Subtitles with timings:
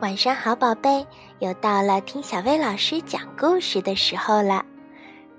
[0.00, 1.04] 晚上好，宝贝，
[1.40, 4.64] 又到了听小薇老师讲故事的时候了。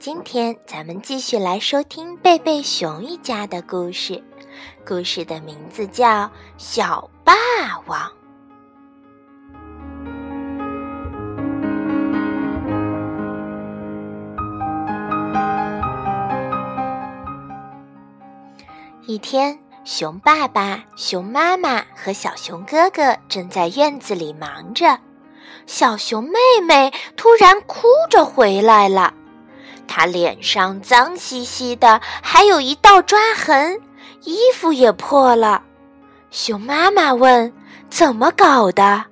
[0.00, 4.20] 今天咱们继续来收听贝贝熊一家的故事，
[4.84, 6.06] 故事的名字叫
[6.56, 7.32] 《小霸
[7.86, 8.00] 王》。
[19.08, 24.98] 一天，熊爸爸、熊妈妈和小熊哥哥正在院子里忙着。
[25.66, 29.14] 小熊妹妹突然哭着回来了，
[29.86, 33.80] 她脸上脏兮兮的，还有一道抓痕，
[34.24, 35.62] 衣服也破了。
[36.30, 37.50] 熊妈妈问
[37.88, 39.06] ：“怎么搞的？”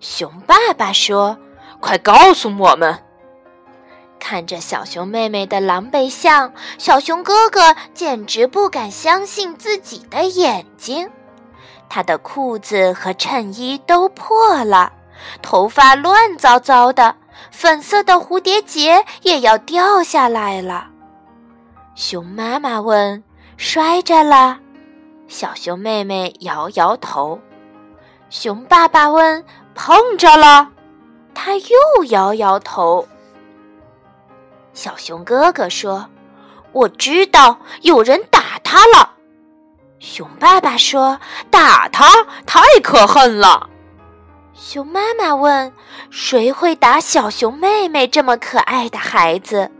[0.00, 1.38] 熊爸爸说
[1.78, 2.98] ：“快告诉我们。”
[4.28, 11.08] 看着小熊妹妹的狼狈相，小熊哥哥简直不敢相信自己的眼睛。
[11.88, 14.92] 他的裤子和衬衣都破了，
[15.42, 17.14] 头发乱糟糟的，
[17.52, 20.88] 粉色的蝴蝶结也要掉下来了。
[21.94, 23.22] 熊妈妈问
[23.56, 24.58] ：“摔着了？”
[25.28, 27.38] 小熊妹妹摇摇头。
[28.28, 29.44] 熊爸爸问
[29.76, 30.68] ：“碰着了？”
[31.32, 33.06] 他又摇摇头。
[34.76, 36.06] 小熊哥哥说
[36.72, 39.14] ：“我知道有人打他了。”
[39.98, 41.18] 熊爸爸说
[41.50, 42.06] ：“打他
[42.44, 43.70] 太可恨了。”
[44.52, 45.72] 熊妈妈问
[46.12, 49.70] ：“谁会打小熊妹妹这么可爱的孩子？”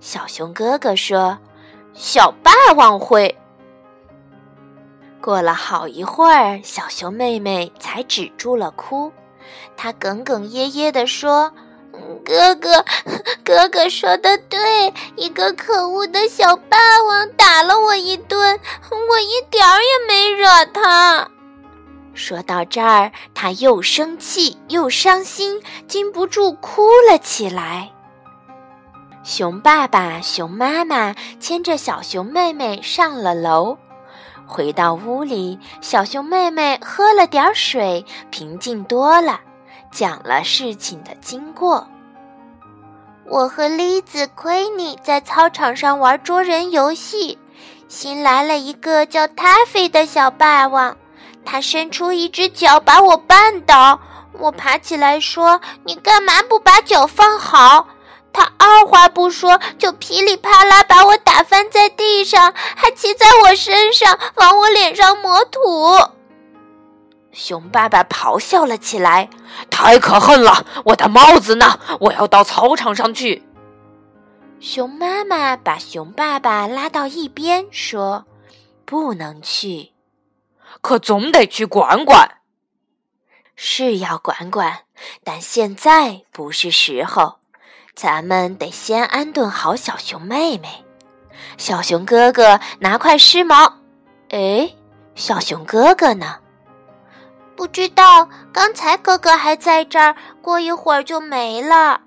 [0.00, 1.36] 小熊哥哥说
[1.92, 3.36] ：“小霸王会。”
[5.20, 9.12] 过了好一会儿，小熊妹妹才止住了哭，
[9.76, 11.52] 她哽哽咽咽地说。
[12.24, 12.84] 哥哥，
[13.44, 18.58] 哥哥说的对，一个可恶的小霸王打了我一顿，
[18.90, 21.28] 我一点儿也没惹他。
[22.14, 27.90] 说到这儿，他又生气又伤心，禁不住哭了起来。
[29.22, 33.76] 熊爸爸、熊妈妈牵着小熊妹妹上了楼，
[34.46, 39.40] 回到屋里，小熊妹妹喝了点水，平静多了，
[39.92, 41.86] 讲了事情的经过。
[43.30, 47.38] 我和栗子、亏你在操场上玩捉人游戏，
[47.86, 50.96] 新来了一个叫塔菲的小霸王，
[51.44, 54.00] 他伸出一只脚把我绊倒，
[54.32, 57.88] 我爬起来说：“你干嘛不把脚放好？”
[58.32, 65.60] 他二话不说就噼里啪啦把我打翻在地上，还骑在我身上往我脸上抹土。
[67.32, 69.28] 熊爸爸咆哮了起来
[69.70, 70.64] ：“太可恨了！
[70.84, 71.78] 我的帽子呢？
[72.00, 73.42] 我要到操场上去。”
[74.60, 78.26] 熊妈妈把熊爸爸拉到一边说
[78.84, 79.92] ：“不能去，
[80.80, 82.38] 可总得去管管。
[83.54, 84.80] 是要管管，
[85.22, 87.38] 但现在不是时候，
[87.94, 90.84] 咱们得先安顿好小熊妹妹。
[91.56, 93.74] 小熊哥哥拿块湿毛。
[94.30, 94.74] 哎，
[95.14, 96.38] 小熊哥哥呢？”
[97.58, 102.00] 不知道，刚才哥哥还在这儿，过一会儿就没了。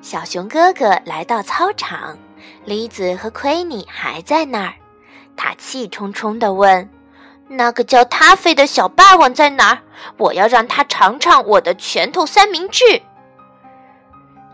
[0.00, 2.16] 小熊哥哥来到操场，
[2.64, 4.74] 李子和奎尼还在那儿。
[5.36, 6.88] 他气冲冲地问
[7.50, 9.78] ：“那个叫塔菲的小霸王在哪儿？
[10.18, 12.84] 我要让他尝尝我的拳头三明治。”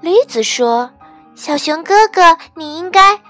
[0.01, 0.91] 李子说
[1.37, 3.21] ：“小熊哥哥，你应该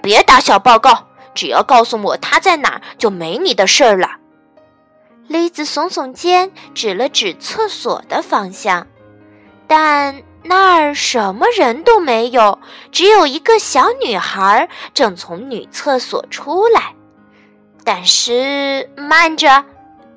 [0.00, 4.08] 别打小报告，只要告诉我他在哪儿，就没你的事儿了。”
[5.30, 8.84] 栗子耸耸肩，指了指厕所的方向，
[9.68, 12.58] 但那儿什么人都没有，
[12.90, 16.96] 只有一个小女孩正从女厕所出来。
[17.84, 19.64] 但是慢着，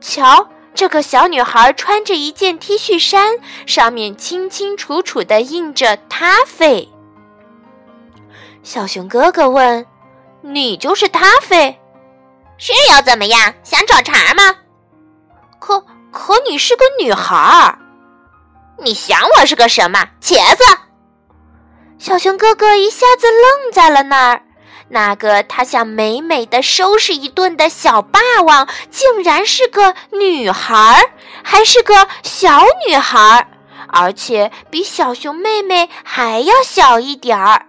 [0.02, 3.38] 瞧，这个小女孩穿着一件 T 恤衫，
[3.68, 6.90] 上面清清楚楚的印着“咖啡”。
[8.64, 9.86] 小熊哥哥问
[10.42, 11.80] ：“你就是咖啡？
[12.58, 13.54] 是要怎么样？
[13.62, 14.56] 想找茬吗？”
[16.14, 17.80] 可你是个女孩儿，
[18.78, 20.64] 你想我是个什么茄子？
[21.98, 24.44] 小熊哥哥一下子愣在了那儿。
[24.90, 31.10] 那个他想美美的收拾一顿的小霸王，竟然是个女孩儿，
[31.44, 33.48] 还是个小女孩儿，
[33.88, 37.66] 而且比小熊妹妹还要小一点儿。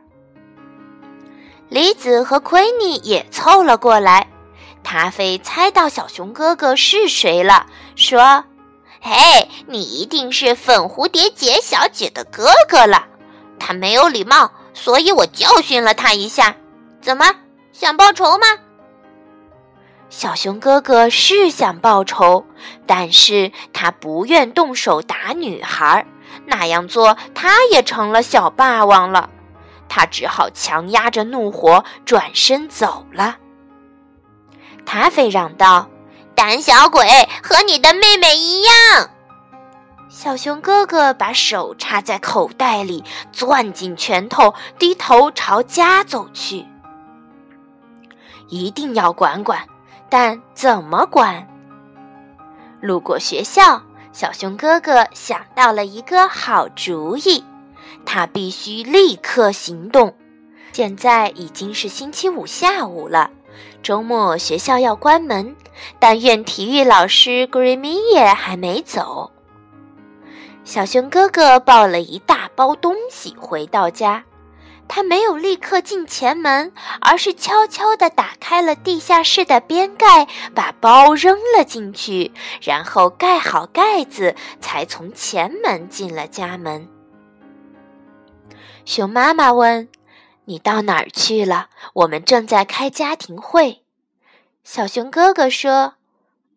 [1.70, 4.28] 梨子和奎尼也凑了过来。
[4.84, 7.66] 咖啡猜到小熊哥哥是谁了，
[7.96, 8.44] 说
[9.02, 13.06] ：“嘿，你一定是粉蝴蝶结小姐的哥哥了。
[13.58, 16.54] 他没有礼貌，所以我教训了他一下。
[17.00, 17.34] 怎么
[17.72, 18.46] 想报仇吗？
[20.10, 22.46] 小熊哥哥是想报仇，
[22.86, 26.06] 但是他不愿动手打女孩，
[26.46, 29.28] 那样做他也成了小霸王了。
[29.88, 33.38] 他只好强压着怒火转身走了。
[34.86, 35.88] 塔菲嚷道
[36.34, 37.06] ：“胆小鬼，
[37.42, 39.10] 和你的妹妹一样！”
[40.08, 43.02] 小熊哥哥把手插在口袋里，
[43.32, 46.64] 攥紧拳头，低头朝家走去。
[48.48, 49.66] 一定要管管，
[50.08, 51.48] 但怎么管？
[52.80, 53.82] 路过学校，
[54.12, 57.42] 小熊哥哥想到了一个好主意，
[58.06, 60.14] 他必须立刻行动。
[60.72, 63.30] 现在已经是星期五下午了，
[63.84, 65.54] 周末学校要关门，
[65.98, 69.30] 但愿体育老师 Grimmy 也还没走。
[70.64, 74.24] 小熊哥哥抱了一大包东西回到家，
[74.88, 76.72] 他没有立刻进前门，
[77.02, 82.32] 而是悄悄地打开了地下室的边盖，把包扔了进去，
[82.62, 86.88] 然后盖好盖子，才从前门进了家门。
[88.86, 89.86] 熊妈妈问
[90.46, 93.82] ：“你到哪儿去了？”我们正在开家庭会。
[94.62, 95.94] 小熊哥哥说：“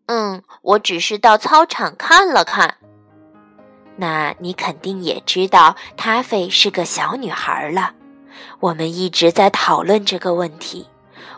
[0.08, 2.78] 嗯，我只是到操场看了看。”
[4.00, 7.94] 那你肯定也知道，塔菲是个小女孩了。
[8.60, 10.88] 我们一直在讨论这个问题。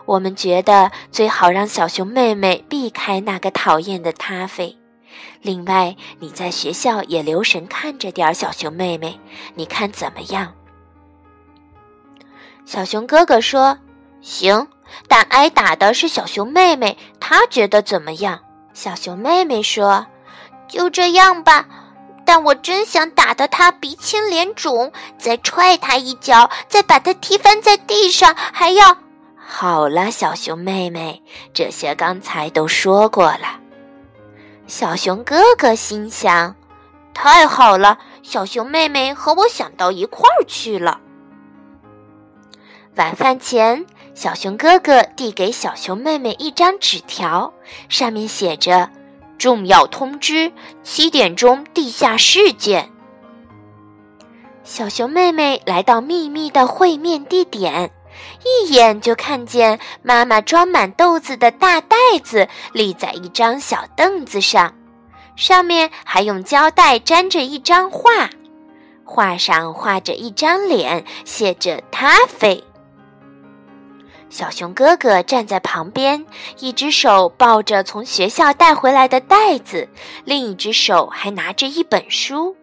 [0.06, 4.76] 我们觉得最好让小熊妹妹避开那个讨厌的塔菲。
[5.40, 9.18] 另外，你在学校也留神看着点小熊妹妹，
[9.54, 10.54] 你看怎么样？
[12.70, 13.76] 小熊哥哥说
[14.22, 14.68] ：“行，
[15.08, 18.38] 但挨打的是小熊妹妹，她觉得怎么样？”
[18.72, 20.06] 小熊妹妹说
[20.70, 21.66] ：“就这样吧。”
[22.24, 28.96] 但我真想打得他鼻青脸肿，再踹他一脚，再把他踢翻在地上，还要……
[29.36, 31.20] 好了，小熊妹妹，
[31.52, 33.58] 这些刚才都说过了。
[34.68, 36.54] 小熊哥哥心想：
[37.12, 41.00] 太好了，小熊妹妹和我想到一块儿去了。
[42.96, 47.52] 晚饭前，小熊哥哥递给小熊妹妹一张纸条，
[47.88, 48.90] 上面写着。
[49.38, 50.52] 重要通知：
[50.82, 52.90] 七点钟地下室见。
[54.64, 57.90] 小熊妹妹来到秘密的会面地点，
[58.44, 64.74] 一眼就看见妈妈装满豆子的大袋子立在一张小凳子上，
[65.36, 68.28] 上面还用胶带粘着一张画，
[69.04, 72.62] 画上画着一张脸，写着“咖啡”。
[74.30, 76.24] 小熊哥哥站在旁边，
[76.60, 79.88] 一只手抱着从学校带回来的袋子，
[80.24, 82.56] 另一只手还拿着一本书。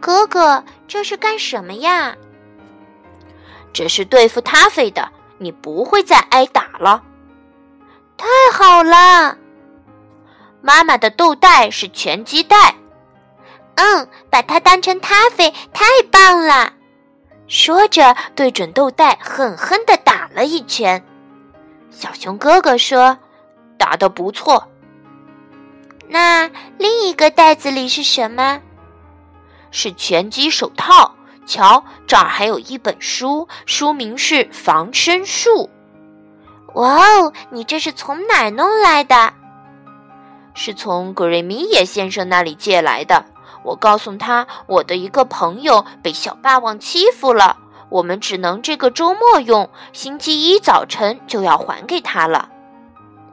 [0.00, 2.16] 哥哥，这是干什么呀？
[3.74, 7.02] 这是对付他飞的，你不会再挨打了。
[8.16, 9.36] 太好了！
[10.62, 12.74] 妈妈的豆袋是拳击袋。
[13.74, 16.72] 嗯，把它当成塔菲，太棒了。
[17.48, 21.02] 说着，对准豆袋狠狠地打了一拳。
[21.90, 23.18] 小熊哥哥说
[23.78, 24.68] ：“打得不错。”
[26.06, 26.48] 那
[26.78, 28.60] 另一个袋子里是什么？
[29.70, 31.14] 是拳击手套。
[31.46, 35.70] 瞧，这儿还有一本书，书名是《防身术》。
[36.74, 39.32] 哇哦，你这是从哪儿弄来的？
[40.52, 43.24] 是从格瑞米耶先生那里借来的。
[43.62, 47.56] 我告诉他，我的一个朋友被小霸王欺负了，
[47.90, 52.48] 我们只能这个周末用，星期一早晨就要还给他了。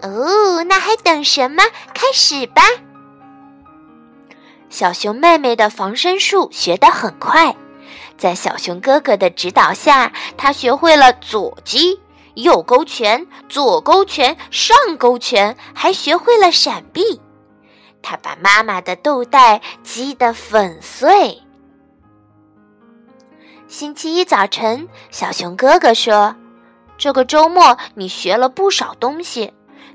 [0.02, 1.64] 哦，那还等什么？
[1.94, 2.62] 开始吧！
[4.70, 7.56] 小熊妹妹的防身术学得很快，
[8.18, 12.02] 在小熊哥哥的指导下，她学会了左击、
[12.34, 17.22] 右勾拳、左勾拳、上勾拳，还学会了闪避。
[18.06, 21.42] 他把妈妈的豆袋击得粉碎。
[23.68, 26.36] 星期一早晨，小熊哥哥说
[27.00, 29.52] ：“这个周末你学了不少东西，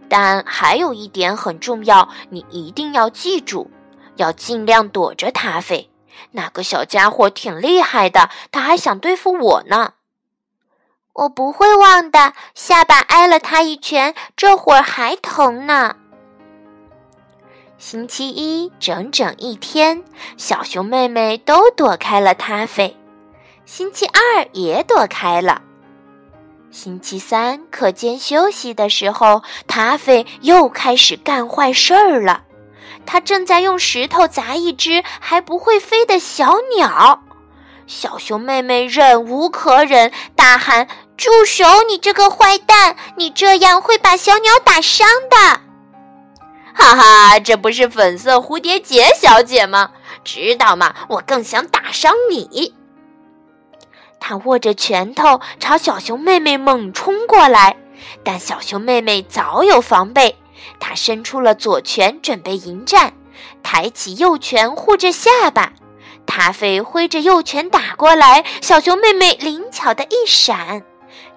[0.09, 3.71] 但还有一点很重要，你一定要记住，
[4.17, 5.89] 要尽量躲着塔菲。
[6.33, 9.93] 那个小家伙挺厉害的，他还想对付我呢。
[11.13, 15.95] 我不会忘的，下巴挨了他一拳，这会儿还疼呢。”
[17.81, 20.05] 星期一整整一天，
[20.37, 22.95] 小熊妹妹都躲开了塔菲。
[23.65, 25.63] 星期二也躲开了。
[26.71, 32.43] 星期三课间休息的时候，塔菲又开始干坏事儿了。
[33.07, 37.23] 他正在用石头砸一只还不会飞的小鸟。
[37.87, 41.65] 小熊妹妹忍无可忍，大喊：“住手！
[41.89, 45.60] 你这个坏蛋，你这样会把小鸟打伤的。
[46.75, 49.91] 哈哈，这不是粉色蝴蝶结小姐吗？
[50.25, 50.95] 知道吗？
[51.09, 52.75] 我更想打伤你。
[54.19, 57.77] 他握着拳头朝小熊妹妹猛冲过来，
[58.23, 60.37] 但小熊妹妹早有防备，
[60.79, 63.15] 她伸出了左拳准备迎战，
[63.63, 65.73] 抬起右拳护着下巴。
[66.27, 70.85] 塔菲挥着右拳打过来，小熊妹妹灵巧的一闪，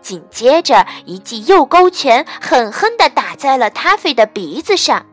[0.02, 5.06] 紧接着一记右勾拳狠狠地打在了塔菲的鼻子上。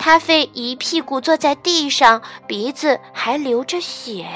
[0.00, 4.26] 塔菲一屁股坐在地上，鼻子还流着血。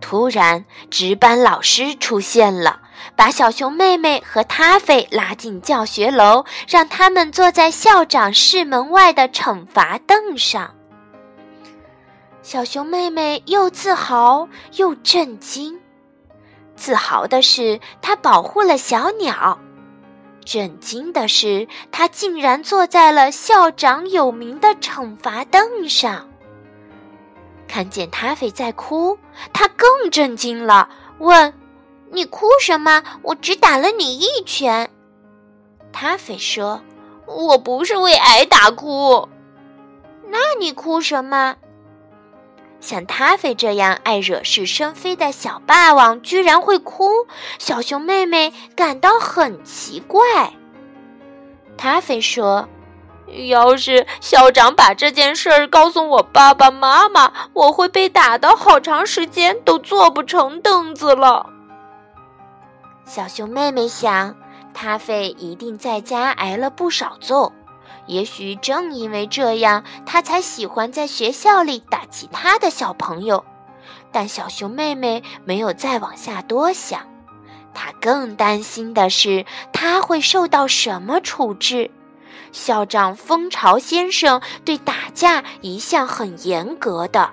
[0.00, 2.80] 突然，值班老师出现了，
[3.14, 10.74] 把小熊妹妹和塔菲拉进教学楼，让他们坐在校长室门外的惩罚凳上。
[12.40, 15.78] 小熊妹妹又自豪又震惊。
[16.74, 19.58] 自豪的是，她保护了小鸟；
[20.44, 26.28] 震惊的是，他竟然坐在了校长有名的惩罚凳上。
[27.68, 29.18] 看见塔菲在哭，
[29.52, 31.54] 他更震惊了，问
[32.12, 33.02] ：“你哭什么？
[33.22, 34.90] 我只打了你一拳。”
[35.92, 36.82] 塔菲说
[37.26, 39.28] ：“我不是为挨打哭。”
[40.28, 41.56] 那你哭什么？
[42.82, 47.08] 像塔菲这样爱惹是生非的小霸王居然会哭，
[47.58, 50.20] 小熊妹妹感到很奇怪。
[51.78, 52.68] 塔菲说。
[53.48, 61.46] 要是校长把这件事儿告诉我爸爸妈妈，我会被打的好长时间都坐不成凳子了。
[63.06, 64.36] 小熊妹妹想，
[64.74, 67.54] 塔菲一定在家挨了不少揍，
[68.06, 73.44] 也许正因为这样，他才喜欢在学校里打其他的小朋友。
[74.10, 77.00] 但小熊妹妹没有再往下多想，
[77.72, 81.90] 她更担心的是他会受到什么处置。
[82.52, 87.30] 校长蜂巢先生对打架一向很严格的。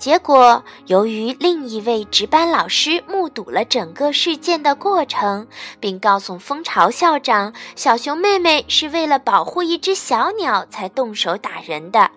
[0.00, 5.46] 结果，由于另一位值班老师目睹了整个事件的过程，
[5.78, 12.10] 并告诉蜂巢校长，小熊妹妹是为了保护一只小鸟才动手打人的，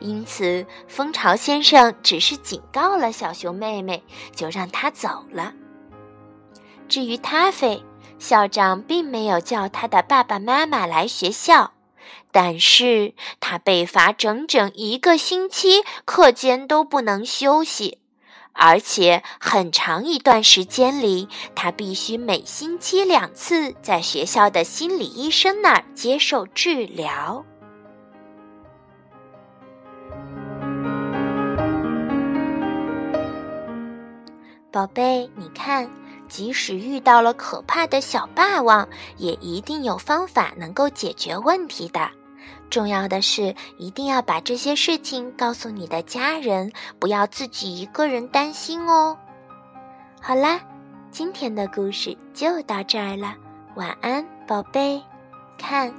[0.00, 4.02] 因此蜂巢先生只是警告了小熊妹妹，
[4.34, 5.52] 就让她走了。
[6.88, 7.84] 至于塔菲。
[8.18, 11.72] 校长并没有叫他的爸爸妈妈来学校，
[12.30, 17.98] 但是他被罚整整一个星期，课间都不能休息，
[18.52, 27.44] 而且很长一段时间里，他必须每星期两次在学校的心理医生那儿接受治疗。
[34.70, 36.01] 宝贝，你看。
[36.32, 42.10] 即使遇到了可怕的小霸王，也一定有方法能够解决问题的。
[42.70, 49.14] 重要的是，一定要把这些事情告诉你的家人，不要自己一个人担心哦。
[50.22, 50.58] 好啦，
[51.10, 53.34] 今天的故事就到这儿了，
[53.74, 55.02] 晚安，宝贝。
[55.58, 55.90] 看，